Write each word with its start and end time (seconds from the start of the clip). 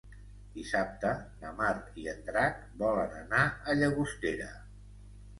Dissabte 0.53 1.09
na 1.41 1.51
Mar 1.59 1.67
i 2.03 2.05
en 2.13 2.23
Drac 2.29 2.63
volen 2.83 3.13
anar 3.19 3.43
a 3.45 3.77
Llagostera. 3.81 4.49